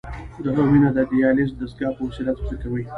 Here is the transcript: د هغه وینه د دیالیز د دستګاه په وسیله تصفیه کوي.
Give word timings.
د 0.43 0.45
هغه 0.55 0.63
وینه 0.71 0.89
د 0.93 0.99
دیالیز 1.11 1.49
د 1.53 1.57
دستګاه 1.61 1.91
په 1.97 2.01
وسیله 2.07 2.31
تصفیه 2.37 2.57
کوي. 2.63 2.83